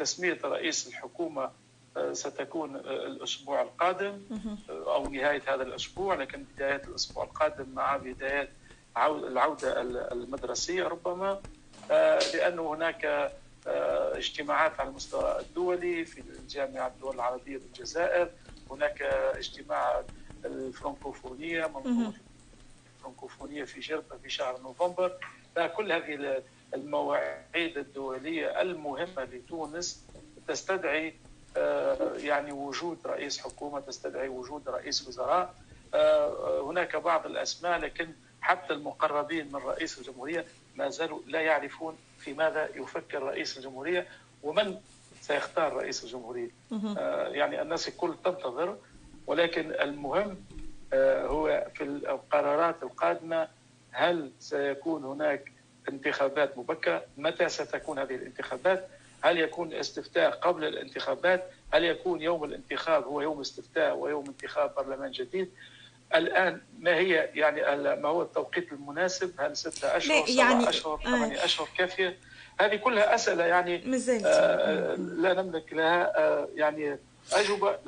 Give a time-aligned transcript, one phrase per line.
[0.00, 1.50] تسمية رئيس الحكومة
[2.12, 4.20] ستكون الأسبوع القادم
[4.70, 8.48] أو نهاية هذا الأسبوع لكن بدايه الأسبوع القادم مع بدايه
[8.98, 9.80] العودة
[10.12, 11.40] المدرسية ربما
[12.34, 13.32] لأن هناك
[13.66, 18.30] اجتماعات على المستوى الدولي في الجامعة الدول العربية بالجزائر
[18.70, 19.02] هناك
[19.36, 20.02] اجتماع
[20.44, 22.12] الفرنكوفونية منظومة
[23.00, 25.12] الفرنكوفونية في جربة في شهر نوفمبر.
[25.76, 26.42] كل هذه
[26.74, 30.04] المواعيد الدولية المهمة لتونس
[30.48, 31.14] تستدعي
[32.16, 35.54] يعني وجود رئيس حكومة تستدعي وجود رئيس وزراء.
[36.64, 38.08] هناك بعض الأسماء لكن
[38.40, 40.44] حتى المقربين من رئيس الجمهورية
[40.76, 44.06] ما زالوا لا يعرفون في ماذا يفكر رئيس الجمهورية
[44.42, 44.80] ومن
[45.20, 46.50] سيختار رئيس الجمهورية.
[46.98, 48.76] آه يعني الناس الكل تنتظر
[49.26, 50.36] ولكن المهم آه
[50.94, 53.48] هو في القرارات القادمة
[53.92, 55.52] هل سيكون هناك
[55.88, 58.88] انتخابات مبكرة؟ متى ستكون هذه الانتخابات؟
[59.22, 65.10] هل يكون استفتاء قبل الانتخابات؟ هل يكون يوم الانتخاب هو يوم استفتاء ويوم انتخاب برلمان
[65.10, 65.50] جديد؟
[66.14, 67.60] الآن ما هي يعني
[67.96, 72.16] ما هو التوقيت المناسب؟ هل ستة أشهر يعني أشهر ثمانية آه أشهر؟ كافيه
[72.60, 73.84] هذه كلها أسئلة يعني
[74.26, 76.98] آه لا نملك لها آه يعني
[77.32, 77.78] أجوبة.